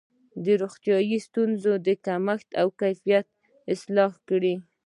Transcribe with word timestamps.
د 0.43 0.45
روغتیايي 0.61 1.17
ستونزو 1.27 1.71
کمیت 2.07 2.47
او 2.61 2.67
کیفیت 2.81 3.25
اصلاح 3.73 4.11
کړي. 4.29 4.55